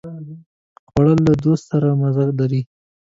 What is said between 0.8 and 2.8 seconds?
خوړل له دوست سره مزه لري